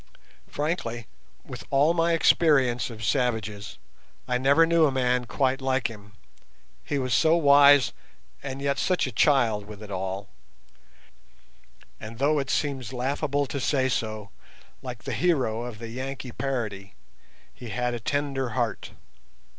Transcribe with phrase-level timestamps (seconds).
[0.47, 1.05] Frankly,
[1.45, 3.77] with all my experience of savages,
[4.27, 6.13] I never knew a man quite like him,
[6.83, 7.93] he was so wise
[8.41, 10.27] and yet such a child with it all;
[11.99, 14.31] and though it seems laughable to say so,
[14.81, 16.95] like the hero of the Yankee parody,
[17.53, 18.93] he "had a tender heart".